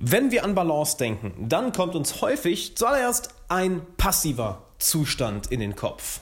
Wenn 0.00 0.30
wir 0.30 0.44
an 0.44 0.54
Balance 0.54 0.96
denken, 0.96 1.48
dann 1.48 1.72
kommt 1.72 1.96
uns 1.96 2.22
häufig 2.22 2.76
zuallererst 2.76 3.30
ein 3.48 3.82
passiver 3.96 4.62
Zustand 4.78 5.48
in 5.48 5.58
den 5.58 5.74
Kopf. 5.74 6.20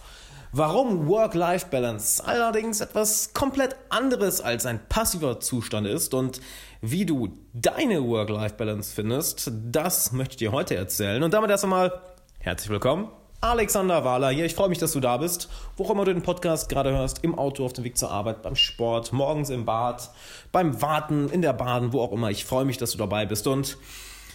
Warum 0.50 1.06
Work-Life-Balance 1.06 2.24
allerdings 2.24 2.80
etwas 2.80 3.34
komplett 3.34 3.76
anderes 3.90 4.40
als 4.40 4.64
ein 4.64 4.80
passiver 4.88 5.40
Zustand 5.40 5.86
ist 5.86 6.14
und 6.14 6.40
wie 6.80 7.04
du 7.04 7.36
deine 7.52 8.02
Work-Life-Balance 8.02 8.94
findest, 8.94 9.52
das 9.70 10.10
möchte 10.12 10.32
ich 10.32 10.38
dir 10.38 10.52
heute 10.52 10.74
erzählen. 10.74 11.22
Und 11.22 11.34
damit 11.34 11.50
erst 11.50 11.64
einmal 11.64 12.00
herzlich 12.38 12.70
willkommen 12.70 13.10
Alexander 13.40 14.04
Wahler 14.04 14.30
hier. 14.30 14.46
Ich 14.46 14.54
freue 14.54 14.68
mich, 14.68 14.78
dass 14.78 14.92
du 14.92 15.00
da 15.00 15.18
bist. 15.18 15.48
Wo 15.76 15.84
auch 15.84 15.90
immer 15.90 16.04
du 16.04 16.12
den 16.12 16.22
Podcast 16.22 16.68
gerade 16.68 16.90
hörst, 16.90 17.22
im 17.22 17.34
Auto, 17.36 17.64
auf 17.64 17.72
dem 17.72 17.84
Weg 17.84 17.96
zur 17.96 18.10
Arbeit, 18.10 18.42
beim 18.42 18.56
Sport, 18.56 19.12
morgens 19.12 19.50
im 19.50 19.64
Bad, 19.64 20.10
beim 20.52 20.80
Warten, 20.80 21.28
in 21.28 21.42
der 21.42 21.52
Bahn, 21.52 21.92
wo 21.92 22.00
auch 22.00 22.12
immer. 22.12 22.30
Ich 22.30 22.44
freue 22.44 22.64
mich, 22.64 22.78
dass 22.78 22.92
du 22.92 22.98
dabei 22.98 23.26
bist. 23.26 23.46
Und 23.46 23.76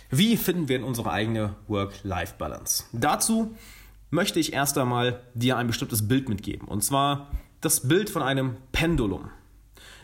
wie 0.09 0.37
finden 0.37 0.69
wir 0.69 0.75
in 0.75 0.83
unsere 0.83 1.11
eigene 1.11 1.55
Work-Life-Balance? 1.67 2.85
Dazu 2.91 3.55
möchte 4.11 4.39
ich 4.39 4.53
erst 4.53 4.77
einmal 4.77 5.21
dir 5.33 5.57
ein 5.57 5.67
bestimmtes 5.67 6.07
Bild 6.07 6.29
mitgeben. 6.29 6.67
Und 6.67 6.83
zwar 6.83 7.27
das 7.61 7.87
Bild 7.87 8.09
von 8.09 8.21
einem 8.21 8.57
Pendulum. 8.71 9.29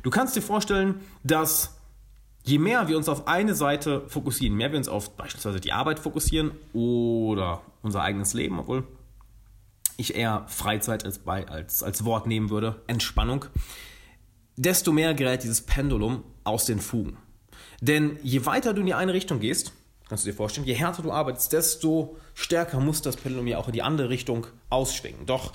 Du 0.03 0.09
kannst 0.09 0.35
dir 0.35 0.41
vorstellen, 0.41 1.01
dass 1.23 1.77
je 2.43 2.57
mehr 2.57 2.87
wir 2.87 2.97
uns 2.97 3.09
auf 3.09 3.27
eine 3.27 3.53
Seite 3.55 4.03
fokussieren, 4.07 4.55
mehr 4.55 4.71
wir 4.71 4.77
uns 4.77 4.87
auf 4.87 5.17
beispielsweise 5.17 5.59
die 5.59 5.73
Arbeit 5.73 5.99
fokussieren 5.99 6.51
oder 6.73 7.61
unser 7.81 8.01
eigenes 8.01 8.33
Leben, 8.33 8.59
obwohl 8.59 8.83
ich 9.97 10.15
eher 10.15 10.45
Freizeit 10.47 11.03
als, 11.03 11.25
als, 11.27 11.83
als 11.83 12.05
Wort 12.05 12.27
nehmen 12.27 12.49
würde, 12.49 12.81
Entspannung, 12.87 13.45
desto 14.55 14.91
mehr 14.91 15.13
gerät 15.13 15.43
dieses 15.43 15.61
Pendulum 15.61 16.23
aus 16.43 16.65
den 16.65 16.79
Fugen. 16.79 17.17
Denn 17.81 18.17
je 18.23 18.45
weiter 18.45 18.73
du 18.73 18.81
in 18.81 18.87
die 18.87 18.93
eine 18.93 19.13
Richtung 19.13 19.39
gehst, 19.39 19.73
kannst 20.07 20.25
du 20.25 20.29
dir 20.29 20.35
vorstellen, 20.35 20.65
je 20.65 20.73
härter 20.73 21.03
du 21.03 21.11
arbeitest, 21.11 21.51
desto 21.53 22.17
stärker 22.33 22.79
muss 22.79 23.01
das 23.01 23.17
Pendulum 23.17 23.47
ja 23.47 23.57
auch 23.57 23.67
in 23.67 23.73
die 23.73 23.81
andere 23.81 24.09
Richtung 24.09 24.47
ausschwingen. 24.69 25.25
Doch 25.25 25.53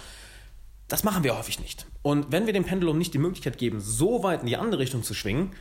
das 0.89 1.05
machen 1.05 1.25
wir 1.25 1.39
häufig 1.39 1.59
nicht. 1.59 1.87
Und 2.03 2.33
wenn 2.33 2.47
wir 2.47 2.53
dem 2.53 2.65
Pendulum 2.65 2.99
nicht 2.99 3.15
die 3.15 3.19
Möglichkeit 3.19 3.57
geben, 3.57 3.81
so 3.81 4.23
weit 4.23 4.41
in 4.41 4.47
die 4.47 4.59
andere 4.59 4.81
Richtung 4.81 5.03
zu 5.03 5.15
schwingen, 5.15 5.53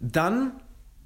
dann 0.00 0.62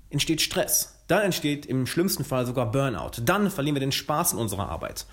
entsteht 0.09 0.41
Stress. 0.41 1.03
Dann 1.09 1.23
entsteht 1.23 1.67
im 1.67 1.87
schlimmsten 1.87 2.25
Fall 2.25 2.47
sogar 2.47 2.71
Burnout. 2.71 3.23
Dann 3.25 3.51
verlieren 3.51 3.75
wir 3.75 3.81
den 3.81 3.93
Spaß 3.93 4.35
in 4.35 4.39
unserer 4.39 4.69
Arbeit. 4.69 5.07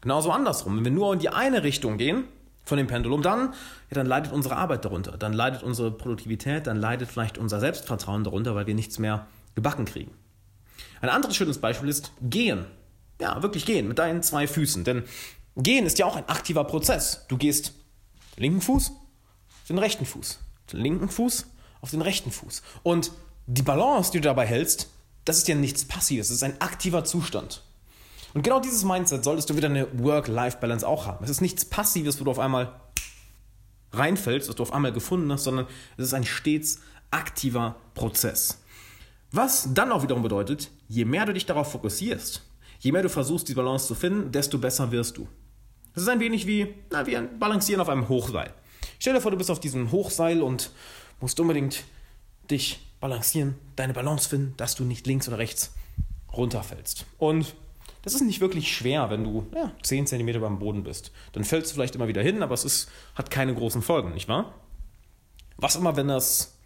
Genauso 0.00 0.30
andersrum. 0.30 0.76
Wenn 0.76 0.84
wir 0.84 0.92
nur 0.92 1.12
in 1.12 1.18
die 1.18 1.28
eine 1.28 1.62
Richtung 1.62 1.96
gehen 1.98 2.24
von 2.64 2.78
dem 2.78 2.86
Pendulum, 2.86 3.22
dann, 3.22 3.52
ja, 3.90 3.94
dann 3.94 4.06
leidet 4.06 4.32
unsere 4.32 4.56
Arbeit 4.56 4.84
darunter. 4.84 5.16
Dann 5.16 5.32
leidet 5.32 5.62
unsere 5.62 5.90
Produktivität, 5.90 6.66
dann 6.66 6.76
leidet 6.76 7.08
vielleicht 7.08 7.38
unser 7.38 7.60
Selbstvertrauen 7.60 8.24
darunter, 8.24 8.54
weil 8.54 8.66
wir 8.66 8.74
nichts 8.74 8.98
mehr 8.98 9.26
gebacken 9.54 9.84
kriegen. 9.84 10.12
Ein 11.00 11.08
anderes 11.08 11.36
schönes 11.36 11.58
Beispiel 11.58 11.88
ist 11.88 12.12
Gehen. 12.20 12.66
Ja, 13.20 13.42
wirklich 13.42 13.64
gehen 13.64 13.88
mit 13.88 13.98
deinen 13.98 14.22
zwei 14.22 14.46
Füßen. 14.46 14.84
Denn 14.84 15.04
Gehen 15.56 15.86
ist 15.86 15.98
ja 15.98 16.06
auch 16.06 16.16
ein 16.16 16.28
aktiver 16.28 16.64
Prozess. 16.64 17.24
Du 17.28 17.36
gehst 17.36 17.72
den 18.36 18.42
linken 18.42 18.60
Fuß 18.60 18.90
auf 18.90 19.68
den 19.68 19.78
rechten 19.78 20.04
Fuß, 20.04 20.38
den 20.72 20.80
linken 20.80 21.08
Fuß 21.08 21.46
auf 21.80 21.90
den 21.90 22.02
rechten 22.02 22.30
Fuß. 22.30 22.62
Und 22.82 23.10
die 23.46 23.62
Balance, 23.62 24.12
die 24.12 24.18
du 24.18 24.28
dabei 24.28 24.46
hältst, 24.46 24.90
das 25.24 25.38
ist 25.38 25.48
ja 25.48 25.54
nichts 25.54 25.84
Passives, 25.84 26.28
das 26.28 26.36
ist 26.36 26.42
ein 26.42 26.60
aktiver 26.60 27.04
Zustand. 27.04 27.62
Und 28.36 28.42
genau 28.42 28.60
dieses 28.60 28.84
Mindset 28.84 29.24
solltest 29.24 29.48
du 29.48 29.56
wieder 29.56 29.70
eine 29.70 29.88
Work-Life-Balance 29.98 30.86
auch 30.86 31.06
haben. 31.06 31.24
Es 31.24 31.30
ist 31.30 31.40
nichts 31.40 31.64
Passives, 31.64 32.20
wo 32.20 32.24
du 32.24 32.30
auf 32.30 32.38
einmal 32.38 32.70
reinfällst, 33.92 34.50
was 34.50 34.56
du 34.56 34.62
auf 34.62 34.74
einmal 34.74 34.92
gefunden 34.92 35.32
hast, 35.32 35.44
sondern 35.44 35.66
es 35.96 36.08
ist 36.08 36.12
ein 36.12 36.26
stets 36.26 36.80
aktiver 37.10 37.76
Prozess. 37.94 38.62
Was 39.32 39.72
dann 39.72 39.90
auch 39.90 40.02
wiederum 40.02 40.22
bedeutet, 40.22 40.70
je 40.86 41.06
mehr 41.06 41.24
du 41.24 41.32
dich 41.32 41.46
darauf 41.46 41.72
fokussierst, 41.72 42.42
je 42.80 42.92
mehr 42.92 43.00
du 43.00 43.08
versuchst, 43.08 43.48
die 43.48 43.54
Balance 43.54 43.86
zu 43.86 43.94
finden, 43.94 44.32
desto 44.32 44.58
besser 44.58 44.90
wirst 44.90 45.16
du. 45.16 45.26
Das 45.94 46.02
ist 46.02 46.10
ein 46.10 46.20
wenig 46.20 46.46
wie, 46.46 46.74
na, 46.90 47.06
wie 47.06 47.16
ein 47.16 47.38
Balancieren 47.38 47.80
auf 47.80 47.88
einem 47.88 48.06
Hochseil. 48.10 48.52
Stell 48.98 49.14
dir 49.14 49.22
vor, 49.22 49.30
du 49.30 49.38
bist 49.38 49.50
auf 49.50 49.60
diesem 49.60 49.92
Hochseil 49.92 50.42
und 50.42 50.72
musst 51.22 51.40
unbedingt 51.40 51.84
dich 52.50 52.86
balancieren, 53.00 53.54
deine 53.76 53.94
Balance 53.94 54.28
finden, 54.28 54.52
dass 54.58 54.74
du 54.74 54.84
nicht 54.84 55.06
links 55.06 55.26
oder 55.26 55.38
rechts 55.38 55.72
runterfällst. 56.34 57.06
Und 57.16 57.54
das 58.06 58.14
ist 58.14 58.20
nicht 58.20 58.40
wirklich 58.40 58.72
schwer, 58.72 59.10
wenn 59.10 59.24
du 59.24 59.48
ja, 59.52 59.72
10 59.82 60.06
cm 60.06 60.40
beim 60.40 60.60
Boden 60.60 60.84
bist. 60.84 61.10
Dann 61.32 61.42
fällst 61.42 61.72
du 61.72 61.74
vielleicht 61.74 61.96
immer 61.96 62.06
wieder 62.06 62.22
hin, 62.22 62.40
aber 62.40 62.54
es 62.54 62.64
ist, 62.64 62.88
hat 63.16 63.32
keine 63.32 63.52
großen 63.52 63.82
Folgen, 63.82 64.14
nicht 64.14 64.28
wahr? 64.28 64.54
Was 65.56 65.74
immer, 65.74 65.96
wenn 65.96 66.06
das 66.06 66.56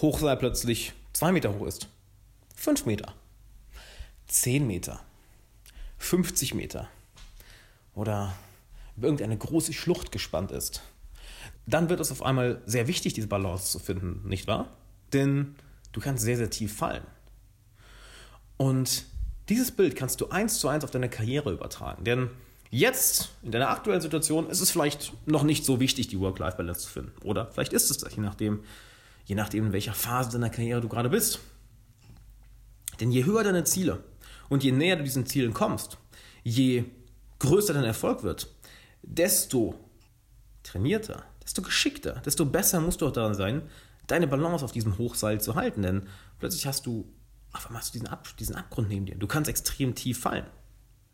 Hochseil 0.00 0.36
plötzlich 0.36 0.92
2 1.12 1.30
Meter 1.30 1.54
hoch 1.54 1.68
ist? 1.68 1.86
5 2.56 2.84
Meter. 2.86 3.14
10 4.26 4.66
Meter. 4.66 4.98
50 5.98 6.54
Meter. 6.54 6.88
Oder 7.94 8.34
irgendeine 9.00 9.38
große 9.38 9.74
Schlucht 9.74 10.10
gespannt 10.10 10.50
ist. 10.50 10.82
Dann 11.64 11.90
wird 11.90 12.00
es 12.00 12.10
auf 12.10 12.24
einmal 12.24 12.60
sehr 12.66 12.88
wichtig, 12.88 13.14
diese 13.14 13.28
Balance 13.28 13.70
zu 13.70 13.78
finden, 13.78 14.28
nicht 14.28 14.48
wahr? 14.48 14.76
Denn 15.12 15.54
du 15.92 16.00
kannst 16.00 16.24
sehr, 16.24 16.36
sehr 16.36 16.50
tief 16.50 16.76
fallen. 16.76 17.06
Und 18.56 19.04
dieses 19.48 19.70
Bild 19.70 19.96
kannst 19.96 20.20
du 20.20 20.28
eins 20.28 20.58
zu 20.58 20.68
eins 20.68 20.84
auf 20.84 20.90
deine 20.90 21.08
Karriere 21.08 21.52
übertragen. 21.52 22.04
Denn 22.04 22.30
jetzt, 22.70 23.30
in 23.42 23.50
deiner 23.50 23.70
aktuellen 23.70 24.00
Situation, 24.00 24.48
ist 24.50 24.60
es 24.60 24.70
vielleicht 24.70 25.12
noch 25.26 25.42
nicht 25.42 25.64
so 25.64 25.80
wichtig, 25.80 26.08
die 26.08 26.20
Work-Life-Balance 26.20 26.80
zu 26.80 26.88
finden. 26.88 27.12
Oder 27.24 27.46
vielleicht 27.52 27.72
ist 27.72 27.90
es 27.90 27.98
das, 27.98 28.14
je 28.14 28.22
nachdem, 28.22 28.60
je 29.24 29.34
nachdem, 29.34 29.66
in 29.66 29.72
welcher 29.72 29.94
Phase 29.94 30.30
deiner 30.30 30.50
Karriere 30.50 30.80
du 30.80 30.88
gerade 30.88 31.08
bist. 31.08 31.40
Denn 33.00 33.10
je 33.10 33.24
höher 33.24 33.44
deine 33.44 33.64
Ziele 33.64 34.02
und 34.48 34.64
je 34.64 34.72
näher 34.72 34.96
du 34.96 35.04
diesen 35.04 35.26
Zielen 35.26 35.54
kommst, 35.54 35.98
je 36.42 36.84
größer 37.38 37.74
dein 37.74 37.84
Erfolg 37.84 38.22
wird, 38.22 38.48
desto 39.02 39.74
trainierter, 40.62 41.24
desto 41.42 41.62
geschickter, 41.62 42.20
desto 42.24 42.44
besser 42.44 42.80
musst 42.80 43.00
du 43.00 43.06
auch 43.06 43.12
daran 43.12 43.34
sein, 43.34 43.62
deine 44.06 44.26
Balance 44.26 44.64
auf 44.64 44.72
diesem 44.72 44.98
Hochseil 44.98 45.40
zu 45.40 45.54
halten. 45.54 45.82
Denn 45.82 46.08
plötzlich 46.38 46.66
hast 46.66 46.86
du, 46.86 47.06
auf 47.52 47.66
einmal 47.66 47.80
hast 47.80 47.94
du 47.94 47.98
diesen, 47.98 48.08
Ab, 48.08 48.28
diesen 48.38 48.56
Abgrund 48.56 48.88
neben 48.88 49.06
dir. 49.06 49.16
Du 49.16 49.26
kannst 49.26 49.48
extrem 49.48 49.94
tief 49.94 50.20
fallen. 50.20 50.46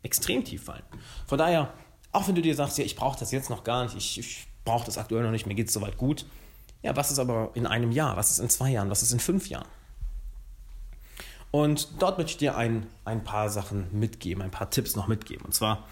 Extrem 0.03 0.43
tief 0.43 0.63
fallen. 0.63 0.83
Von 1.27 1.37
daher, 1.37 1.73
auch 2.11 2.27
wenn 2.27 2.35
du 2.35 2.41
dir 2.41 2.55
sagst, 2.55 2.77
ja, 2.77 2.85
ich 2.85 2.95
brauche 2.95 3.19
das 3.19 3.31
jetzt 3.31 3.49
noch 3.49 3.63
gar 3.63 3.83
nicht, 3.83 3.95
ich, 3.95 4.19
ich 4.19 4.47
brauche 4.63 4.85
das 4.85 4.97
aktuell 4.97 5.23
noch 5.23 5.31
nicht, 5.31 5.45
mir 5.45 5.55
geht 5.55 5.67
es 5.67 5.73
soweit 5.73 5.97
gut. 5.97 6.25
Ja, 6.81 6.95
was 6.95 7.11
ist 7.11 7.19
aber 7.19 7.51
in 7.55 7.65
einem 7.65 7.91
Jahr? 7.91 8.15
Was 8.17 8.31
ist 8.31 8.39
in 8.39 8.49
zwei 8.49 8.71
Jahren? 8.71 8.89
Was 8.89 9.01
ist 9.01 9.11
in 9.11 9.19
fünf 9.19 9.49
Jahren? 9.49 9.67
Und 11.51 12.01
dort 12.01 12.17
möchte 12.17 12.31
ich 12.31 12.37
dir 12.37 12.57
ein, 12.57 12.85
ein 13.05 13.23
paar 13.23 13.49
Sachen 13.49 13.87
mitgeben, 13.97 14.43
ein 14.43 14.51
paar 14.51 14.69
Tipps 14.69 14.95
noch 14.95 15.07
mitgeben. 15.07 15.45
Und 15.45 15.53
zwar 15.53 15.87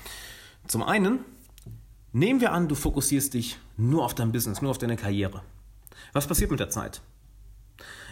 zum 0.67 0.83
einen, 0.83 1.19
nehmen 2.11 2.41
wir 2.41 2.51
an, 2.51 2.67
du 2.67 2.75
fokussierst 2.75 3.33
dich 3.33 3.57
nur 3.77 4.03
auf 4.03 4.13
dein 4.13 4.31
Business, 4.31 4.61
nur 4.61 4.71
auf 4.71 4.77
deine 4.77 4.97
Karriere. 4.97 5.41
Was 6.11 6.27
passiert 6.27 6.51
mit 6.51 6.59
der 6.59 6.69
Zeit? 6.69 7.01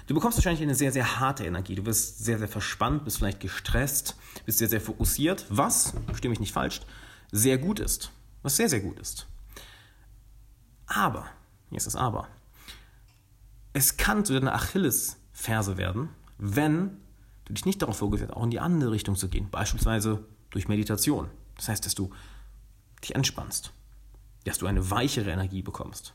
Du 0.08 0.14
bekommst 0.14 0.38
wahrscheinlich 0.38 0.62
eine 0.62 0.76
sehr, 0.76 0.92
sehr 0.92 1.20
harte 1.20 1.46
Energie. 1.46 1.76
Du 1.76 1.86
wirst 1.86 2.24
sehr, 2.24 2.40
sehr 2.40 2.48
verspannt, 2.48 3.06
bist 3.06 3.18
vielleicht 3.18 3.40
gestresst, 3.40 4.16
bist 4.46 4.58
sehr, 4.58 4.70
sehr 4.70 4.82
fokussiert, 4.82 5.46
was, 5.50 5.94
stimme 6.14 6.34
ich 6.34 6.40
nicht 6.40 6.54
falsch, 6.54 6.82
sehr 7.32 7.58
gut 7.58 7.80
ist. 7.80 8.12
Was 8.42 8.56
sehr, 8.58 8.70
sehr 8.70 8.80
gut 8.80 9.00
ist. 9.00 9.28
Aber, 10.88 11.28
hier 11.70 11.78
ist 11.78 11.88
das 11.88 11.96
Aber, 11.96 12.28
es 13.74 13.98
kann 13.98 14.26
zu 14.26 14.34
deiner 14.34 14.54
Achillesferse 14.54 15.78
werden, 15.78 16.10
wenn 16.38 16.98
du 17.46 17.54
dich 17.54 17.66
nicht 17.66 17.82
darauf 17.82 17.98
fokussierst, 17.98 18.34
auch 18.34 18.44
in 18.44 18.52
die 18.52 18.60
andere 18.60 18.92
Richtung 18.92 19.16
zu 19.16 19.30
gehen, 19.30 19.50
beispielsweise 19.50 20.26
durch 20.50 20.68
Meditation. 20.68 21.30
Das 21.56 21.70
heißt, 21.70 21.86
dass 21.86 21.96
du 21.96 22.12
dich 23.04 23.16
entspannst, 23.16 23.72
dass 24.46 24.58
du 24.58 24.66
eine 24.66 24.90
weichere 24.90 25.32
Energie 25.32 25.62
bekommst. 25.62 26.14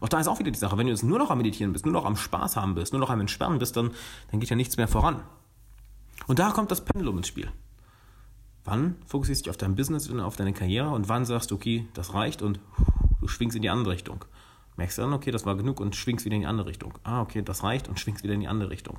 Auch 0.00 0.08
da 0.08 0.20
ist 0.20 0.28
auch 0.28 0.38
wieder 0.38 0.50
die 0.50 0.58
Sache, 0.58 0.76
wenn 0.78 0.86
du 0.86 0.92
jetzt 0.92 1.04
nur 1.04 1.18
noch 1.18 1.30
am 1.30 1.38
Meditieren 1.38 1.72
bist, 1.72 1.84
nur 1.84 1.92
noch 1.92 2.04
am 2.04 2.16
Spaß 2.16 2.56
haben 2.56 2.74
bist, 2.74 2.92
nur 2.92 3.00
noch 3.00 3.10
am 3.10 3.20
Entspannen 3.20 3.58
bist, 3.58 3.76
dann, 3.76 3.90
dann 4.30 4.40
geht 4.40 4.50
ja 4.50 4.56
nichts 4.56 4.76
mehr 4.76 4.88
voran. 4.88 5.22
Und 6.26 6.38
da 6.38 6.50
kommt 6.50 6.70
das 6.70 6.84
Pendulum 6.84 7.18
ins 7.18 7.28
Spiel. 7.28 7.50
Wann 8.64 8.96
fokussierst 9.06 9.40
du 9.40 9.44
dich 9.44 9.50
auf 9.50 9.56
dein 9.56 9.74
Business 9.74 10.08
und 10.08 10.20
auf 10.20 10.36
deine 10.36 10.52
Karriere 10.52 10.90
und 10.90 11.08
wann 11.08 11.24
sagst 11.24 11.50
du, 11.50 11.56
okay, 11.56 11.88
das 11.94 12.14
reicht 12.14 12.42
und 12.42 12.60
du 13.20 13.28
schwingst 13.28 13.56
in 13.56 13.62
die 13.62 13.70
andere 13.70 13.92
Richtung. 13.92 14.24
Merkst 14.76 14.98
du 14.98 15.02
dann, 15.02 15.12
okay, 15.12 15.30
das 15.30 15.44
war 15.44 15.56
genug 15.56 15.80
und 15.80 15.96
schwingst 15.96 16.24
wieder 16.24 16.36
in 16.36 16.42
die 16.42 16.46
andere 16.46 16.68
Richtung. 16.68 16.98
Ah, 17.02 17.20
okay, 17.20 17.42
das 17.42 17.62
reicht 17.62 17.88
und 17.88 17.98
schwingst 17.98 18.22
wieder 18.22 18.34
in 18.34 18.40
die 18.40 18.48
andere 18.48 18.70
Richtung. 18.70 18.98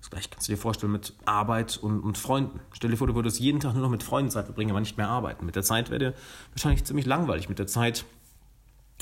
Das 0.00 0.10
gleiche 0.10 0.28
kannst 0.30 0.48
du 0.48 0.52
dir 0.52 0.58
vorstellen 0.58 0.92
mit 0.92 1.14
Arbeit 1.24 1.76
und, 1.76 2.00
und 2.00 2.18
Freunden. 2.18 2.60
Stell 2.72 2.90
dir 2.90 2.96
vor, 2.96 3.06
du 3.06 3.14
würdest 3.14 3.40
jeden 3.40 3.60
Tag 3.60 3.74
nur 3.74 3.82
noch 3.82 3.90
mit 3.90 4.02
Freunden 4.02 4.30
Zeit 4.30 4.44
verbringen, 4.44 4.70
aber 4.70 4.80
nicht 4.80 4.96
mehr 4.96 5.08
arbeiten. 5.08 5.44
Mit 5.44 5.56
der 5.56 5.62
Zeit 5.62 5.90
wäre 5.90 5.98
dir 5.98 6.14
wahrscheinlich 6.52 6.84
ziemlich 6.84 7.06
langweilig. 7.06 7.48
Mit 7.48 7.58
der 7.58 7.66
Zeit 7.66 8.04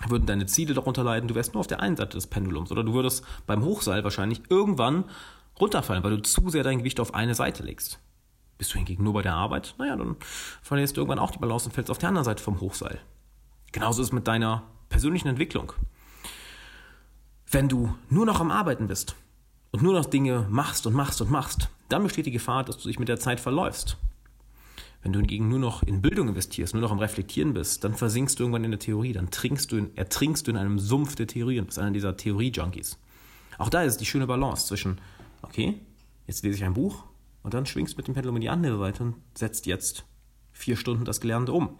würden 0.08 0.26
deine 0.26 0.46
Ziele 0.46 0.75
darunter 0.75 1.04
leiden, 1.04 1.28
du 1.28 1.34
wärst 1.34 1.54
nur 1.54 1.60
auf 1.60 1.66
der 1.66 1.81
einen 1.81 1.96
Seite 1.96 2.16
des 2.16 2.26
Pendulums 2.26 2.70
oder 2.70 2.84
du 2.84 2.93
würdest 2.93 3.25
beim 3.46 3.64
Hochseil 3.64 4.04
wahrscheinlich 4.04 4.43
irgendwann 4.50 5.04
runterfallen, 5.58 6.04
weil 6.04 6.16
du 6.16 6.22
zu 6.22 6.48
sehr 6.50 6.64
dein 6.64 6.78
Gewicht 6.78 7.00
auf 7.00 7.14
eine 7.14 7.34
Seite 7.34 7.62
legst. 7.62 7.98
Bist 8.58 8.72
du 8.72 8.78
hingegen 8.78 9.04
nur 9.04 9.14
bei 9.14 9.22
der 9.22 9.34
Arbeit? 9.34 9.75
Naja, 9.78 9.96
dann 9.96 10.16
verlierst 10.62 10.96
du 10.96 11.00
irgendwann 11.00 11.19
auch 11.19 11.31
die 11.31 11.38
Balance 11.38 11.66
und 11.66 11.72
fällst 11.72 11.90
auf 11.90 11.98
der 11.98 12.10
anderen 12.10 12.25
Seite 12.25 12.43
vom 12.43 12.60
Hochseil. 12.60 13.00
Genauso 13.72 14.02
ist 14.02 14.08
es 14.08 14.12
mit 14.12 14.28
deiner 14.28 14.62
persönlichen 14.88 15.28
Entwicklung. 15.28 15.72
Wenn 17.50 17.69
du 17.69 17.94
nur 18.08 18.26
noch 18.26 18.40
am 18.40 18.50
Arbeiten 18.50 18.87
bist, 18.87 19.16
und 19.76 19.82
nur 19.82 19.93
noch 19.93 20.06
Dinge 20.06 20.46
machst 20.48 20.87
und 20.87 20.94
machst 20.94 21.20
und 21.20 21.31
machst, 21.31 21.69
dann 21.90 22.02
besteht 22.02 22.25
die 22.25 22.31
Gefahr, 22.31 22.64
dass 22.64 22.78
du 22.78 22.88
dich 22.88 22.98
mit 22.98 23.08
der 23.08 23.19
Zeit 23.19 23.40
verläufst. 23.40 23.98
Wenn 25.06 25.12
du 25.12 25.20
hingegen 25.20 25.49
nur 25.49 25.61
noch 25.61 25.85
in 25.85 26.03
Bildung 26.03 26.26
investierst, 26.26 26.75
nur 26.75 26.81
noch 26.81 26.91
am 26.91 26.99
Reflektieren 26.99 27.55
bist, 27.55 27.85
dann 27.85 27.94
versinkst 27.94 28.41
du 28.41 28.43
irgendwann 28.43 28.64
in 28.64 28.73
der 28.73 28.81
Theorie, 28.81 29.12
dann 29.12 29.31
trinkst 29.31 29.70
du 29.70 29.76
in, 29.76 29.97
ertrinkst 29.97 30.44
du 30.44 30.50
in 30.50 30.56
einem 30.56 30.81
Sumpf 30.81 31.14
der 31.14 31.29
Theorien, 31.29 31.64
bist 31.64 31.79
einer 31.79 31.93
dieser 31.93 32.17
Theorie-Junkies. 32.17 32.99
Auch 33.56 33.69
da 33.69 33.85
ist 33.85 33.99
die 33.99 34.05
schöne 34.05 34.26
Balance 34.26 34.67
zwischen, 34.67 35.00
okay, 35.43 35.81
jetzt 36.26 36.43
lese 36.43 36.56
ich 36.56 36.64
ein 36.64 36.75
Buch 36.75 37.05
und 37.44 37.55
dann 37.55 37.67
schwingst 37.67 37.94
du 37.94 37.99
mit 37.99 38.08
dem 38.08 38.14
Pendel 38.14 38.35
in 38.35 38.41
die 38.41 38.49
andere 38.49 38.79
Seite 38.79 39.05
und 39.05 39.14
setzt 39.38 39.67
jetzt 39.67 40.05
vier 40.50 40.76
Stunden 40.76 41.05
das 41.05 41.20
Gelernte 41.20 41.53
um. 41.53 41.79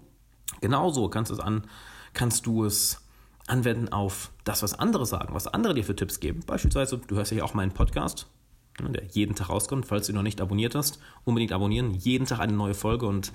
Genauso 0.61 1.09
kannst 1.09 1.33
du 1.33 1.35
es, 1.35 1.41
an, 1.41 1.65
kannst 2.13 2.47
du 2.47 2.65
es 2.65 3.01
anwenden 3.49 3.89
auf 3.89 4.31
das, 4.45 4.63
was 4.63 4.75
andere 4.75 5.05
sagen, 5.05 5.35
was 5.35 5.49
andere 5.49 5.75
dir 5.75 5.83
für 5.83 5.97
Tipps 5.97 6.21
geben. 6.21 6.45
Beispielsweise, 6.47 6.99
du 6.99 7.17
hörst 7.17 7.33
ja 7.33 7.43
auch 7.43 7.55
meinen 7.55 7.73
Podcast, 7.73 8.29
der 8.79 9.05
jeden 9.05 9.35
Tag 9.35 9.49
rauskommt. 9.49 9.87
Falls 9.87 10.07
du 10.07 10.13
ihn 10.13 10.17
noch 10.17 10.23
nicht 10.23 10.41
abonniert 10.41 10.75
hast, 10.75 10.99
unbedingt 11.25 11.53
abonnieren. 11.53 11.95
Jeden 11.95 12.27
Tag 12.27 12.41
eine 12.41 12.53
neue 12.53 12.75
Folge 12.75 13.07
und 13.07 13.33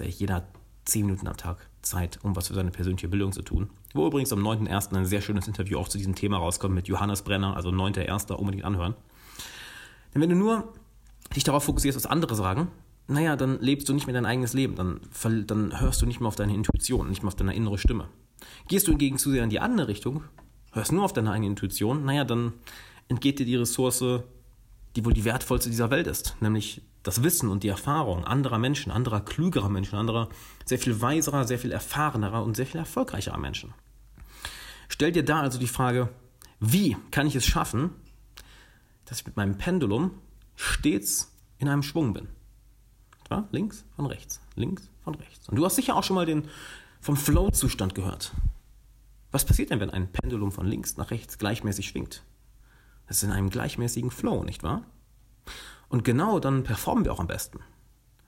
jeder 0.00 0.36
hat 0.36 0.46
zehn 0.84 1.06
Minuten 1.06 1.28
am 1.28 1.36
Tag 1.36 1.68
Zeit, 1.82 2.18
um 2.22 2.36
was 2.36 2.48
für 2.48 2.54
seine 2.54 2.70
persönliche 2.70 3.08
Bildung 3.08 3.32
zu 3.32 3.42
tun. 3.42 3.70
Wo 3.94 4.06
übrigens 4.06 4.32
am 4.32 4.40
9.1. 4.40 4.96
ein 4.96 5.04
sehr 5.06 5.20
schönes 5.20 5.46
Interview 5.46 5.78
auch 5.78 5.88
zu 5.88 5.98
diesem 5.98 6.14
Thema 6.14 6.38
rauskommt 6.38 6.74
mit 6.74 6.88
Johannes 6.88 7.22
Brenner, 7.22 7.56
also 7.56 7.70
9.1. 7.70 8.32
unbedingt 8.32 8.64
anhören. 8.64 8.94
Denn 10.14 10.22
wenn 10.22 10.30
du 10.30 10.36
nur 10.36 10.72
dich 11.34 11.44
darauf 11.44 11.64
fokussierst, 11.64 11.96
was 11.96 12.06
andere 12.06 12.34
sagen, 12.34 12.68
naja, 13.08 13.36
dann 13.36 13.60
lebst 13.60 13.88
du 13.88 13.94
nicht 13.94 14.06
mehr 14.06 14.14
dein 14.14 14.26
eigenes 14.26 14.52
Leben. 14.52 14.76
Dann, 14.76 15.00
dann 15.46 15.80
hörst 15.80 16.00
du 16.02 16.06
nicht 16.06 16.20
mehr 16.20 16.28
auf 16.28 16.36
deine 16.36 16.54
Intuition, 16.54 17.08
nicht 17.08 17.22
mehr 17.22 17.28
auf 17.28 17.36
deine 17.36 17.54
innere 17.54 17.78
Stimme. 17.78 18.08
Gehst 18.68 18.86
du 18.86 18.92
hingegen 18.92 19.18
zu 19.18 19.30
sehr 19.30 19.44
in 19.44 19.50
die 19.50 19.60
andere 19.60 19.88
Richtung, 19.88 20.24
hörst 20.72 20.92
nur 20.92 21.04
auf 21.04 21.12
deine 21.12 21.30
eigene 21.30 21.48
Intuition, 21.48 22.04
naja, 22.04 22.24
dann 22.24 22.52
entgeht 23.08 23.38
dir 23.38 23.46
die 23.46 23.56
Ressource, 23.56 24.04
die 24.96 25.04
wohl 25.04 25.12
die 25.12 25.24
wertvollste 25.24 25.70
dieser 25.70 25.90
Welt 25.90 26.06
ist, 26.06 26.36
nämlich 26.40 26.82
das 27.02 27.22
Wissen 27.22 27.48
und 27.48 27.62
die 27.62 27.68
Erfahrung 27.68 28.24
anderer 28.24 28.58
Menschen, 28.58 28.92
anderer 28.92 29.20
klügerer 29.20 29.68
Menschen, 29.68 29.96
anderer 29.98 30.28
sehr 30.64 30.78
viel 30.78 31.00
weiserer, 31.00 31.46
sehr 31.46 31.58
viel 31.58 31.72
erfahrenerer 31.72 32.44
und 32.44 32.56
sehr 32.56 32.66
viel 32.66 32.78
erfolgreicherer 32.78 33.38
Menschen. 33.38 33.74
Stell 34.88 35.12
dir 35.12 35.24
da 35.24 35.40
also 35.40 35.58
die 35.58 35.66
Frage, 35.66 36.10
wie 36.60 36.96
kann 37.10 37.26
ich 37.26 37.34
es 37.34 37.46
schaffen, 37.46 37.90
dass 39.06 39.20
ich 39.20 39.26
mit 39.26 39.36
meinem 39.36 39.58
Pendulum 39.58 40.12
stets 40.54 41.34
in 41.58 41.68
einem 41.68 41.82
Schwung 41.82 42.12
bin? 42.12 42.28
Ja, 43.30 43.48
links 43.50 43.84
von 43.96 44.06
rechts, 44.06 44.40
links 44.54 44.90
von 45.02 45.14
rechts. 45.14 45.48
Und 45.48 45.56
du 45.56 45.64
hast 45.64 45.76
sicher 45.76 45.96
auch 45.96 46.04
schon 46.04 46.16
mal 46.16 46.26
den 46.26 46.48
vom 47.00 47.16
Flow-Zustand 47.16 47.94
gehört. 47.94 48.32
Was 49.32 49.44
passiert 49.46 49.70
denn, 49.70 49.80
wenn 49.80 49.90
ein 49.90 50.12
Pendulum 50.12 50.52
von 50.52 50.66
links 50.66 50.98
nach 50.98 51.10
rechts 51.10 51.38
gleichmäßig 51.38 51.88
schwingt? 51.88 52.22
Es 53.12 53.18
ist 53.18 53.24
in 53.24 53.30
einem 53.30 53.50
gleichmäßigen 53.50 54.10
Flow, 54.10 54.42
nicht 54.42 54.62
wahr? 54.62 54.84
Und 55.90 56.02
genau 56.02 56.40
dann 56.40 56.64
performen 56.64 57.04
wir 57.04 57.12
auch 57.12 57.20
am 57.20 57.26
besten. 57.26 57.60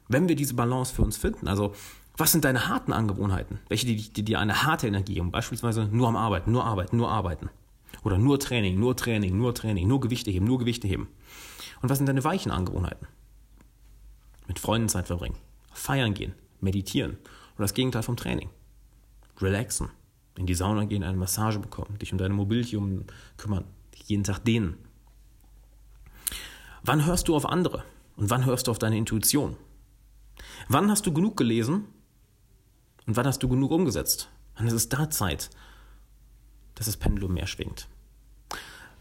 Wenn 0.09 0.29
wir 0.29 0.37
diese 0.37 0.53
Balance 0.53 0.95
für 0.95 1.01
uns 1.01 1.17
finden, 1.17 1.49
also 1.49 1.75
was 2.19 2.33
sind 2.33 2.45
deine 2.45 2.69
harten 2.69 2.93
Angewohnheiten? 2.93 3.61
Welche, 3.71 3.87
die, 3.87 3.97
dir 3.97 4.41
eine 4.41 4.63
harte 4.65 4.87
Energie 4.87 5.15
geben? 5.15 5.31
Beispielsweise 5.31 5.89
nur 5.91 6.07
am 6.07 6.17
Arbeiten, 6.17 6.53
nur 6.53 6.67
arbeiten, 6.67 6.99
nur 6.99 7.11
arbeiten. 7.11 7.49
Oder 8.03 8.19
nur 8.19 8.39
Training, 8.39 8.79
nur 8.79 8.95
Training, 8.95 9.39
nur 9.39 9.55
Training, 9.55 9.89
nur 9.89 10.01
Gewichte 10.01 10.31
heben, 10.31 10.45
nur 10.45 10.59
Gewichte 10.59 10.87
heben. 10.87 11.09
Und 11.81 11.89
was 11.89 11.97
sind 11.97 12.07
deine 12.07 12.23
weichen 12.23 12.53
Angewohnheiten? 12.53 13.09
Mit 14.49 14.59
Freunden 14.59 14.91
Zeit 14.91 15.07
verbringen, 15.07 15.39
feiern 15.73 16.13
gehen, 16.13 16.35
meditieren. 16.61 17.13
Oder 17.55 17.65
das 17.65 17.73
Gegenteil 17.73 18.03
vom 18.03 18.19
Training. 18.19 18.51
Relaxen, 19.41 19.89
in 20.37 20.45
die 20.45 20.55
Sauna 20.55 20.85
gehen, 20.85 21.05
eine 21.05 21.17
Massage 21.17 21.59
bekommen, 21.59 21.97
dich 21.99 22.13
um 22.13 22.19
deine 22.19 22.35
Mobility 22.35 22.79
kümmern, 23.39 23.65
jeden 24.05 24.25
Tag 24.25 24.41
dehnen. 24.41 24.76
Wann 26.82 27.06
hörst 27.06 27.29
du 27.29 27.37
auf 27.37 27.46
andere 27.46 27.85
und 28.17 28.31
wann 28.31 28.44
hörst 28.44 28.67
du 28.67 28.70
auf 28.70 28.79
deine 28.79 28.99
Intuition? 28.99 29.56
Wann 30.69 30.91
hast 30.91 31.06
du 31.06 31.12
genug 31.12 31.37
gelesen 31.37 31.87
und 33.06 33.17
wann 33.17 33.26
hast 33.26 33.43
du 33.43 33.49
genug 33.49 33.70
umgesetzt? 33.70 34.29
Wann 34.56 34.67
ist 34.67 34.75
es 34.75 34.88
da 34.88 35.11
Zeit, 35.11 35.50
dass 36.75 36.87
das 36.87 36.96
Pendulum 36.96 37.35
mehr 37.35 37.46
schwingt? 37.46 37.88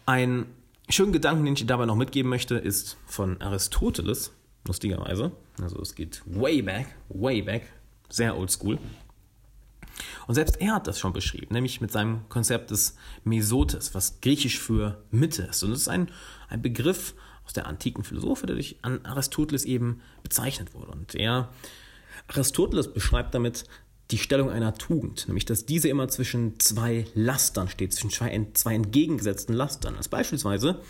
Ein 0.06 0.46
schönen 0.90 1.14
Gedanken, 1.14 1.46
den 1.46 1.54
ich 1.54 1.62
dir 1.62 1.68
dabei 1.68 1.86
noch 1.86 1.96
mitgeben 1.96 2.30
möchte, 2.30 2.56
ist 2.56 2.98
von 3.06 3.42
Aristoteles, 3.42 4.32
lustigerweise. 4.66 5.32
Also 5.62 5.80
es 5.82 5.96
geht 5.96 6.22
way 6.26 6.62
back, 6.62 6.96
way 7.10 7.42
back, 7.42 7.72
sehr 8.10 8.38
oldschool. 8.38 8.80
Und 10.28 10.36
selbst 10.36 10.60
er 10.62 10.76
hat 10.76 10.88
das 10.88 11.00
schon 11.00 11.14
beschrieben, 11.14 11.54
nämlich 11.54 11.82
mit 11.82 11.92
seinem 11.92 12.28
Konzept 12.30 12.72
des 12.72 12.96
Mesotes, 13.24 13.94
was 13.94 14.22
griechisch 14.22 14.60
für 14.60 15.04
Mitte 15.12 15.44
ist. 15.44 15.64
Und 15.64 15.72
es 15.72 15.82
ist 15.82 15.88
ein, 15.88 16.10
ein 16.50 16.62
Begriff 16.62 17.14
aus 17.46 17.54
der 17.54 17.68
antiken 17.68 18.04
Philosophie, 18.04 18.46
der 18.46 18.56
durch 18.56 18.78
Aristoteles 18.82 19.66
eben 19.66 20.02
bezeichnet 20.24 20.74
wurde. 20.74 20.92
Und 20.92 21.16
er, 21.16 21.50
Aristoteles 22.28 22.94
beschreibt 22.94 23.36
damit 23.36 23.66
die 24.12 24.18
Stellung 24.18 24.50
einer 24.50 24.76
Tugend, 24.76 25.28
nämlich 25.28 25.46
dass 25.46 25.66
diese 25.66 25.88
immer 25.88 26.08
zwischen 26.08 26.60
zwei 26.60 27.06
Lastern 27.16 27.68
steht, 27.68 27.94
zwischen 27.94 28.12
zwei, 28.12 28.48
zwei 28.54 28.76
entgegengesetzten 28.76 29.56
Lastern. 29.56 29.96
Als 29.96 30.08
beispielsweise 30.08 30.82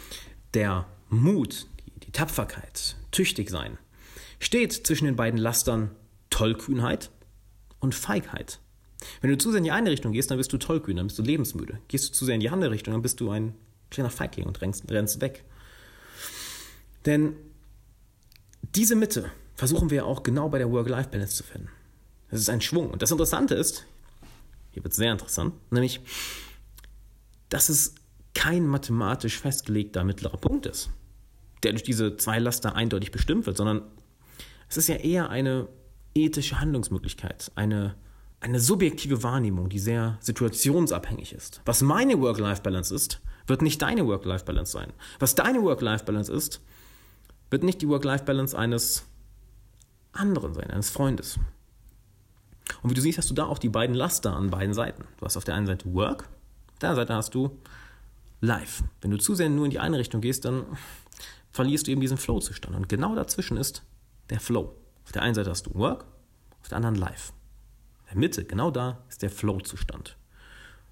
der 0.54 0.86
Mut, 1.10 1.68
die, 1.80 2.00
die 2.06 2.12
Tapferkeit, 2.12 2.96
tüchtig 3.12 3.50
sein, 3.50 3.78
steht 4.40 4.74
zwischen 4.74 5.06
den 5.06 5.16
beiden 5.16 5.40
Lastern 5.40 5.92
Tollkühnheit 6.30 7.12
und 7.80 7.96
Feigheit. 7.96 8.60
Wenn 9.22 9.30
du 9.30 9.38
zu 9.38 9.52
sehr 9.52 9.60
in 9.60 9.64
die 9.64 9.72
eine 9.72 9.92
Richtung 9.92 10.12
gehst, 10.12 10.32
dann 10.32 10.38
bist 10.38 10.52
du 10.54 10.58
tollkühn, 10.58 10.98
dann 10.98 11.08
bist 11.08 11.20
du 11.20 11.24
lebensmüde. 11.24 11.80
Gehst 11.88 12.10
du 12.10 12.14
zu 12.14 12.26
sehr 12.26 12.36
in 12.36 12.42
die 12.42 12.50
andere 12.50 12.72
Richtung, 12.72 12.94
dann 12.94 13.02
bist 13.02 13.20
du 13.20 13.30
ein 13.30 13.54
kleiner 13.90 14.10
Feigling 14.10 14.46
und 14.46 14.62
rennst, 14.62 14.90
rennst 14.90 15.22
weg. 15.22 15.44
Denn 17.06 17.36
diese 18.76 18.96
Mitte 18.96 19.30
versuchen 19.56 19.90
wir 19.90 20.06
auch 20.06 20.24
genau 20.24 20.50
bei 20.50 20.58
der 20.58 20.72
Work-Life-Balance 20.72 21.36
zu 21.36 21.44
finden. 21.44 21.70
Das 22.32 22.40
ist 22.40 22.50
ein 22.50 22.62
Schwung. 22.62 22.90
Und 22.90 23.02
das 23.02 23.12
Interessante 23.12 23.56
ist, 23.56 23.86
hier 24.72 24.84
wird 24.84 24.94
es 24.94 24.98
sehr 24.98 25.12
interessant, 25.12 25.54
nämlich, 25.72 26.02
dass 27.50 27.70
es 27.70 27.94
kein 28.34 28.66
mathematisch 28.66 29.40
festgelegter 29.40 30.04
mittlerer 30.04 30.38
Punkt 30.38 30.66
ist, 30.66 30.90
der 31.62 31.74
durch 31.74 31.84
diese 31.84 32.18
zwei 32.18 32.40
Laster 32.40 32.76
eindeutig 32.76 33.12
bestimmt 33.12 33.46
wird, 33.46 33.58
sondern 33.58 33.84
es 34.70 34.78
ist 34.78 34.88
ja 34.88 34.96
eher 34.96 35.30
eine 35.30 35.68
ethische 36.16 36.60
Handlungsmöglichkeit, 36.60 37.52
eine 37.54 37.96
eine 38.44 38.60
subjektive 38.60 39.24
Wahrnehmung, 39.24 39.70
die 39.70 39.80
sehr 39.80 40.18
situationsabhängig 40.20 41.34
ist. 41.34 41.62
Was 41.66 41.82
meine 41.82 42.20
Work-Life-Balance 42.20 42.94
ist, 42.94 43.22
wird 43.48 43.62
nicht 43.62 43.82
deine 43.82 44.06
Work-Life-Balance 44.06 44.72
sein. 44.72 44.92
Was 45.20 45.36
deine 45.36 45.64
Work-Life-Balance 45.64 46.32
ist, 46.32 46.62
wird 47.50 47.64
nicht 47.64 47.82
die 47.82 47.88
Work-Life-Balance 47.88 48.58
eines 48.58 49.06
anderen 50.12 50.54
sein, 50.54 50.70
eines 50.72 50.90
Freundes. 50.90 51.40
Und 52.82 52.90
wie 52.90 52.94
du 52.94 53.02
siehst, 53.02 53.18
hast 53.18 53.30
du 53.30 53.34
da 53.34 53.46
auch 53.46 53.60
die 53.60 53.70
beiden 53.70 53.96
Laster 53.96 54.36
an 54.36 54.50
beiden 54.50 54.74
Seiten. 54.74 55.06
Du 55.18 55.26
hast 55.26 55.38
auf 55.38 55.46
der 55.46 55.56
einen 55.56 55.68
Seite 55.68 55.94
Work, 55.94 56.24
auf 56.74 56.80
der 56.80 56.90
anderen 56.90 57.08
Seite 57.08 57.16
hast 57.16 57.34
du 57.34 57.58
Life. 58.42 58.84
Wenn 59.00 59.12
du 59.12 59.18
zu 59.18 59.36
sehr 59.36 59.50
nur 59.50 59.66
in 59.66 59.72
die 59.72 59.80
eine 59.80 59.98
Richtung 59.98 60.20
gehst, 60.20 60.44
dann 60.44 60.66
verlierst 61.52 61.88
du 61.88 61.92
eben 61.92 62.02
diesen 62.02 62.18
Flow-Zustand. 62.18 62.76
Und 62.76 62.90
genau 62.90 63.16
dazwischen 63.16 63.56
ist 63.56 63.84
der 64.30 64.42
Flow. 64.42 64.76
Auf 65.06 65.14
der 65.14 65.22
einen 65.22 65.36
Seite 65.36 65.50
hast 65.50 65.66
du 65.66 65.74
Work, 65.76 66.06
auf 66.62 66.68
der 66.68 66.78
anderen 66.78 66.96
Life 66.96 67.32
der 68.14 68.20
Mitte, 68.20 68.46
genau 68.46 68.72
da 68.72 69.04
ist 69.10 69.22
der 69.22 69.30
Flow-Zustand. 69.30 70.18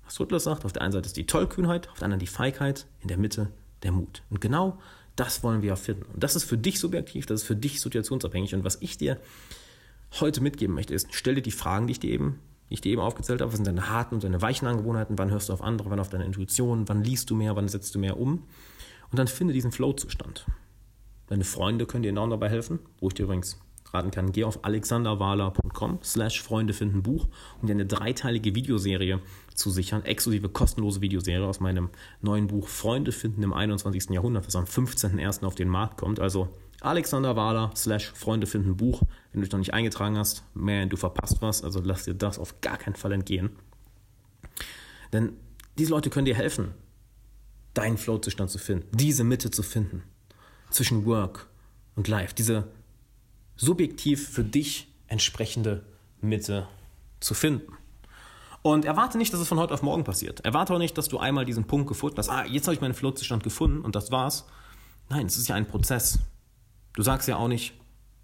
Was 0.05 0.19
Rutler 0.19 0.39
sagt, 0.39 0.65
auf 0.65 0.73
der 0.73 0.81
einen 0.81 0.91
Seite 0.91 1.05
ist 1.05 1.17
die 1.17 1.25
Tollkühnheit, 1.25 1.89
auf 1.89 1.99
der 1.99 2.05
anderen 2.05 2.19
die 2.19 2.27
Feigheit, 2.27 2.87
in 2.99 3.07
der 3.07 3.17
Mitte 3.17 3.49
der 3.83 3.91
Mut. 3.91 4.23
Und 4.29 4.41
genau 4.41 4.79
das 5.15 5.43
wollen 5.43 5.61
wir 5.61 5.75
finden. 5.75 6.03
Und 6.13 6.23
das 6.23 6.35
ist 6.35 6.45
für 6.45 6.57
dich 6.57 6.79
subjektiv, 6.79 7.25
das 7.25 7.41
ist 7.41 7.47
für 7.47 7.55
dich 7.55 7.79
situationsabhängig. 7.79 8.55
Und 8.55 8.63
was 8.63 8.81
ich 8.81 8.97
dir 8.97 9.17
heute 10.19 10.41
mitgeben 10.41 10.75
möchte, 10.75 10.93
ist, 10.93 11.07
stell 11.11 11.35
dir 11.35 11.41
die 11.41 11.51
Fragen, 11.51 11.87
die 11.87 11.91
ich 11.91 11.99
dir 11.99 12.11
eben, 12.11 12.39
die 12.69 12.75
ich 12.75 12.81
dir 12.81 12.91
eben 12.91 13.01
aufgezählt 13.01 13.41
habe. 13.41 13.51
Was 13.51 13.57
sind 13.57 13.67
deine 13.67 13.89
harten 13.89 14.15
und 14.15 14.23
deine 14.23 14.41
weichen 14.41 14.67
Angewohnheiten? 14.67 15.17
Wann 15.17 15.29
hörst 15.29 15.49
du 15.49 15.53
auf 15.53 15.61
andere? 15.61 15.89
Wann 15.89 15.99
auf 15.99 16.09
deine 16.09 16.25
Intuition? 16.25 16.87
Wann 16.89 17.03
liest 17.03 17.29
du 17.29 17.35
mehr? 17.35 17.55
Wann 17.55 17.67
setzt 17.67 17.93
du 17.93 17.99
mehr 17.99 18.19
um? 18.19 18.43
Und 19.11 19.19
dann 19.19 19.27
finde 19.27 19.53
diesen 19.53 19.71
Flow-Zustand. 19.71 20.45
Deine 21.27 21.43
Freunde 21.43 21.85
können 21.85 22.03
dir 22.03 22.09
enorm 22.09 22.31
dabei 22.31 22.49
helfen, 22.49 22.79
wo 22.99 23.09
ich 23.09 23.13
dir 23.13 23.23
übrigens 23.23 23.59
raten 23.93 24.11
kann, 24.11 24.31
geh 24.31 24.43
auf 24.43 24.63
alexanderwahler.com 24.63 25.99
slash 26.03 26.41
Freunde 26.41 26.73
finden 26.73 27.03
Buch, 27.03 27.27
um 27.61 27.67
dir 27.67 27.73
eine 27.73 27.85
dreiteilige 27.85 28.55
Videoserie 28.55 29.19
zu 29.53 29.69
sichern, 29.69 30.03
exklusive 30.03 30.49
kostenlose 30.49 31.01
Videoserie 31.01 31.45
aus 31.45 31.59
meinem 31.59 31.89
neuen 32.21 32.47
Buch 32.47 32.67
Freunde 32.67 33.11
finden 33.11 33.43
im 33.43 33.53
21. 33.53 34.09
Jahrhundert, 34.09 34.47
was 34.47 34.55
am 34.55 34.65
15.01. 34.65 35.45
auf 35.45 35.55
den 35.55 35.69
Markt 35.69 35.97
kommt. 35.97 36.19
Also 36.19 36.49
Alexander 36.81 37.35
Wahler 37.35 37.71
slash 37.75 38.11
Freunde 38.11 38.47
finden 38.47 38.75
Buch. 38.75 39.01
Wenn 39.31 39.41
du 39.41 39.45
dich 39.45 39.51
noch 39.51 39.59
nicht 39.59 39.73
eingetragen 39.73 40.17
hast, 40.17 40.43
man, 40.53 40.89
du 40.89 40.97
verpasst 40.97 41.41
was, 41.41 41.63
also 41.63 41.79
lass 41.83 42.05
dir 42.05 42.15
das 42.15 42.39
auf 42.39 42.59
gar 42.61 42.77
keinen 42.77 42.95
Fall 42.95 43.11
entgehen. 43.11 43.51
Denn 45.13 45.33
diese 45.77 45.91
Leute 45.91 46.09
können 46.09 46.25
dir 46.25 46.35
helfen, 46.35 46.73
deinen 47.73 47.97
Flow-Zustand 47.97 48.49
zu 48.49 48.57
finden, 48.57 48.87
diese 48.97 49.23
Mitte 49.23 49.51
zu 49.51 49.63
finden 49.63 50.03
zwischen 50.69 51.05
Work 51.05 51.47
und 51.95 52.07
Life, 52.07 52.33
diese 52.33 52.67
subjektiv 53.55 54.29
für 54.29 54.43
dich 54.43 54.87
entsprechende 55.07 55.83
Mitte 56.21 56.67
zu 57.19 57.33
finden. 57.33 57.73
Und 58.61 58.85
erwarte 58.85 59.17
nicht, 59.17 59.33
dass 59.33 59.39
es 59.39 59.47
von 59.47 59.59
heute 59.59 59.73
auf 59.73 59.81
morgen 59.81 60.03
passiert. 60.03 60.41
Erwarte 60.41 60.73
auch 60.73 60.77
nicht, 60.77 60.97
dass 60.97 61.07
du 61.07 61.17
einmal 61.17 61.45
diesen 61.45 61.65
Punkt 61.65 61.87
gefunden 61.87 62.17
hast, 62.17 62.29
ah, 62.29 62.45
jetzt 62.45 62.67
habe 62.67 62.75
ich 62.75 62.81
meinen 62.81 62.93
Flow-Zustand 62.93 63.43
gefunden 63.43 63.81
und 63.81 63.95
das 63.95 64.11
war's. 64.11 64.45
Nein, 65.09 65.25
es 65.25 65.37
ist 65.37 65.47
ja 65.47 65.55
ein 65.55 65.67
Prozess. 65.67 66.19
Du 66.93 67.01
sagst 67.01 67.27
ja 67.27 67.37
auch 67.37 67.47
nicht 67.47 67.73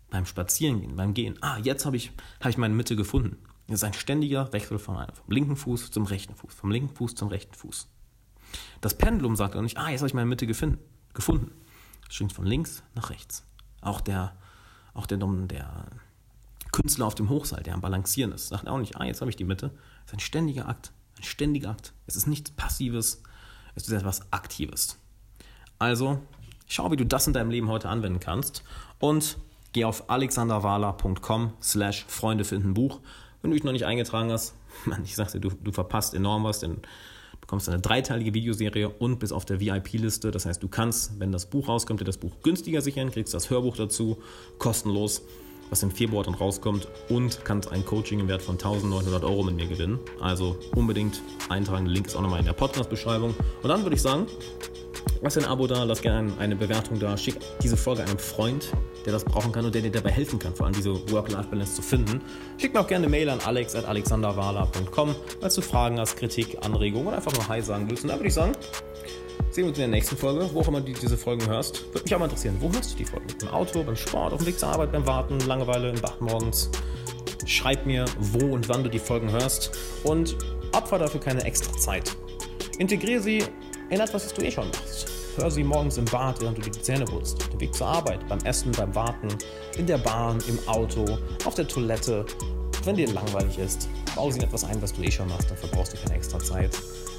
beim 0.09 0.25
Spazierengehen, 0.25 0.95
beim 0.95 1.13
Gehen, 1.13 1.37
ah, 1.41 1.57
jetzt 1.57 1.85
habe 1.85 1.97
ich, 1.97 2.11
hab 2.39 2.49
ich 2.49 2.57
meine 2.57 2.73
Mitte 2.73 2.95
gefunden. 2.95 3.37
Es 3.67 3.75
ist 3.75 3.83
ein 3.83 3.93
ständiger 3.93 4.51
Wechsel 4.53 4.79
vom, 4.79 4.95
vom 4.95 5.33
linken 5.33 5.57
Fuß 5.57 5.91
zum 5.91 6.05
rechten 6.05 6.35
Fuß, 6.35 6.53
vom 6.53 6.71
linken 6.71 6.95
Fuß 6.95 7.15
zum 7.15 7.27
rechten 7.27 7.53
Fuß. 7.53 7.89
Das 8.79 8.97
Pendulum 8.97 9.35
sagt 9.35 9.55
auch 9.55 9.61
nicht, 9.61 9.77
ah, 9.77 9.89
jetzt 9.89 10.01
habe 10.01 10.07
ich 10.07 10.13
meine 10.13 10.27
Mitte 10.27 10.47
gefunden. 10.47 11.51
Es 12.07 12.15
schwingt 12.15 12.31
von 12.31 12.45
links 12.45 12.83
nach 12.95 13.09
rechts. 13.09 13.43
Auch 13.81 13.99
der, 13.99 14.37
auch 14.97 15.05
der, 15.05 15.17
der 15.17 15.85
Künstler 16.71 17.05
auf 17.05 17.15
dem 17.15 17.29
Hochseil, 17.29 17.63
der 17.63 17.73
am 17.73 17.81
Balancieren 17.81 18.31
ist, 18.31 18.49
sagt 18.49 18.67
auch 18.67 18.79
nicht, 18.79 18.97
ah, 18.97 19.05
jetzt 19.05 19.21
habe 19.21 19.29
ich 19.29 19.37
die 19.37 19.43
Mitte. 19.43 19.71
Es 20.05 20.11
ist 20.11 20.17
ein 20.17 20.19
ständiger 20.19 20.67
Akt. 20.67 20.91
Ein 21.17 21.23
ständiger 21.23 21.69
Akt. 21.71 21.93
Es 22.05 22.15
ist 22.15 22.27
nichts 22.27 22.51
Passives, 22.51 23.23
es 23.75 23.87
ist 23.87 23.93
etwas 23.93 24.31
Aktives. 24.31 24.99
Also, 25.79 26.19
schau, 26.67 26.91
wie 26.91 26.97
du 26.97 27.05
das 27.05 27.27
in 27.27 27.33
deinem 27.33 27.51
Leben 27.51 27.69
heute 27.69 27.89
anwenden 27.89 28.19
kannst 28.19 28.63
und 28.99 29.37
geh 29.73 29.85
auf 29.85 30.09
alexanderwala.com 30.09 31.53
slash 31.61 32.05
Freunde 32.07 32.43
finden 32.43 32.73
Buch. 32.73 32.99
Wenn 33.41 33.51
du 33.51 33.55
dich 33.55 33.63
noch 33.63 33.71
nicht 33.71 33.85
eingetragen 33.85 34.31
hast, 34.31 34.55
Mann, 34.85 35.03
ich 35.03 35.15
sagte, 35.15 35.39
du, 35.39 35.49
du 35.49 35.71
verpasst 35.71 36.13
enorm 36.13 36.43
was, 36.43 36.59
denn 36.59 36.81
bekommst 37.47 37.69
eine 37.69 37.79
dreiteilige 37.79 38.33
Videoserie 38.33 38.89
und 38.89 39.19
bist 39.19 39.31
auf 39.31 39.45
der 39.45 39.61
VIP-Liste. 39.61 40.31
Das 40.31 40.45
heißt, 40.45 40.61
du 40.61 40.67
kannst, 40.67 41.17
wenn 41.17 41.31
das 41.31 41.45
Buch 41.45 41.69
rauskommt, 41.69 42.01
dir 42.01 42.05
das 42.05 42.17
Buch 42.17 42.33
günstiger 42.43 42.81
sichern, 42.81 43.09
kriegst 43.09 43.33
das 43.33 43.49
Hörbuch 43.49 43.77
dazu, 43.77 44.17
kostenlos 44.57 45.21
was 45.69 45.83
im 45.83 45.91
Februar 45.91 46.23
dann 46.23 46.33
rauskommt 46.33 46.87
und 47.09 47.43
kannst 47.43 47.71
ein 47.71 47.85
Coaching 47.85 48.19
im 48.19 48.27
Wert 48.27 48.41
von 48.41 48.55
1900 48.55 49.23
Euro 49.23 49.43
mit 49.43 49.55
mir 49.55 49.67
gewinnen. 49.67 49.99
Also 50.19 50.57
unbedingt 50.75 51.21
eintragen. 51.49 51.85
Der 51.85 51.93
Link 51.93 52.07
ist 52.07 52.15
auch 52.15 52.21
nochmal 52.21 52.39
in 52.39 52.45
der 52.45 52.53
Podcast-Beschreibung. 52.53 53.35
Und 53.61 53.69
dann 53.69 53.83
würde 53.83 53.95
ich 53.95 54.01
sagen, 54.01 54.27
lass 55.21 55.37
ein 55.37 55.45
Abo 55.45 55.67
da, 55.67 55.83
lass 55.83 56.01
gerne 56.01 56.31
eine 56.39 56.55
Bewertung 56.55 56.99
da, 56.99 57.17
schick 57.17 57.35
diese 57.61 57.77
Folge 57.77 58.03
einem 58.03 58.17
Freund, 58.17 58.71
der 59.05 59.13
das 59.13 59.23
brauchen 59.23 59.51
kann 59.51 59.65
und 59.65 59.73
der 59.73 59.81
dir 59.81 59.91
dabei 59.91 60.11
helfen 60.11 60.39
kann, 60.39 60.55
vor 60.55 60.65
allem 60.65 60.75
diese 60.75 60.93
Work-Life-Balance 61.11 61.75
zu 61.75 61.81
finden. 61.81 62.21
Schick 62.57 62.73
mir 62.73 62.81
auch 62.81 62.87
gerne 62.87 63.05
eine 63.05 63.11
Mail 63.11 63.29
an 63.29 63.39
alex.alexanderwala.com, 63.39 65.15
falls 65.39 65.55
du 65.55 65.61
Fragen 65.61 65.99
hast, 65.99 66.17
Kritik, 66.17 66.57
Anregungen 66.63 67.07
oder 67.07 67.17
einfach 67.17 67.33
nur 67.33 67.47
Hi 67.47 67.61
sagen 67.61 67.89
willst. 67.89 68.03
Und 68.03 68.09
dann 68.09 68.19
würde 68.19 68.27
ich 68.27 68.33
sagen, 68.33 68.53
sehen 69.51 69.63
wir 69.63 69.69
uns 69.69 69.77
in 69.77 69.83
der 69.83 69.87
nächsten 69.87 70.17
Folge, 70.17 70.49
wo 70.53 70.61
auch 70.61 70.67
immer 70.67 70.81
du 70.81 70.93
diese 70.93 71.17
Folgen 71.17 71.47
hörst. 71.47 71.85
Würde 71.93 72.03
mich 72.03 72.13
auch 72.13 72.19
mal 72.19 72.25
interessieren, 72.25 72.57
wo 72.59 72.71
hörst 72.71 72.93
du 72.93 72.97
die 72.97 73.05
Folgen? 73.05 73.27
Im 73.41 73.47
Auto, 73.47 73.83
beim 73.83 73.95
Sport, 73.95 74.33
auf 74.33 74.39
dem 74.39 74.47
Weg 74.47 74.59
zur 74.59 74.69
Arbeit, 74.69 74.91
beim 74.91 75.05
Warten, 75.07 75.39
Langeweile, 75.41 75.89
im 75.89 75.99
Bad 75.99 76.21
morgens. 76.21 76.69
Schreib 77.45 77.85
mir, 77.85 78.05
wo 78.19 78.53
und 78.53 78.67
wann 78.69 78.83
du 78.83 78.89
die 78.89 78.99
Folgen 78.99 79.31
hörst 79.31 79.71
und 80.03 80.37
opfer 80.73 80.99
dafür 80.99 81.19
keine 81.19 81.43
extra 81.43 81.71
Zeit. 81.77 82.15
Integriere 82.77 83.21
sie 83.21 83.43
in 83.89 83.99
etwas, 83.99 84.25
was 84.25 84.33
du 84.33 84.43
eh 84.43 84.51
schon 84.51 84.67
machst. 84.67 85.07
Hör 85.37 85.49
sie 85.49 85.63
morgens 85.63 85.97
im 85.97 86.05
Bad, 86.05 86.41
während 86.41 86.57
du 86.57 86.61
dir 86.61 86.71
die 86.71 86.81
Zähne 86.81 87.05
putzt, 87.05 87.39
auf 87.41 87.49
dem 87.49 87.59
Weg 87.59 87.73
zur 87.73 87.87
Arbeit, 87.87 88.27
beim 88.27 88.39
Essen, 88.39 88.71
beim 88.71 88.93
Warten, 88.95 89.29
in 89.77 89.87
der 89.87 89.99
Bahn, 89.99 90.39
im 90.47 90.59
Auto, 90.67 91.17
auf 91.45 91.55
der 91.55 91.67
Toilette. 91.67 92.25
Wenn 92.83 92.95
dir 92.95 93.07
langweilig 93.11 93.57
ist, 93.59 93.87
bau 94.15 94.31
sie 94.31 94.39
in 94.39 94.45
etwas 94.45 94.63
ein, 94.63 94.81
was 94.81 94.93
du 94.93 95.03
eh 95.03 95.11
schon 95.11 95.27
machst, 95.29 95.49
dann 95.49 95.57
verbrauchst 95.57 95.93
du 95.93 95.97
keine 95.97 96.15
extra 96.15 96.39
Zeit 96.39 96.77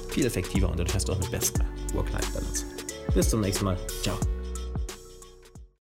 viel 0.09 0.25
effektiver 0.25 0.69
und 0.69 0.79
dadurch 0.79 0.95
hast 0.95 1.07
du 1.07 1.13
auch 1.13 1.19
eine 1.19 1.29
bessere 1.29 1.65
Work-Life-Balance. 1.93 2.65
Bis 3.13 3.29
zum 3.29 3.41
nächsten 3.41 3.65
Mal. 3.65 3.77
Ciao. 4.01 4.17